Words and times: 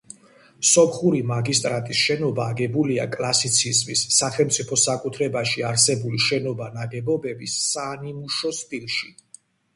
სომხური 0.67 1.17
მაგისტრატის 1.31 1.99
შენობა 2.05 2.47
აგებულია 2.53 3.05
კლასიციზმის, 3.17 4.03
სახელმწიფო 4.21 4.79
საკუთრებაში 4.85 5.67
არსებული 5.73 6.23
შენობა-ნაგებობების 6.31 7.61
„სანიმუშო 7.69 8.55
სტილში“. 8.65 9.15